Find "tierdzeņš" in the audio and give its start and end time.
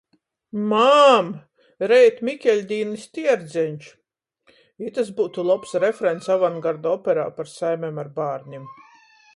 3.17-3.91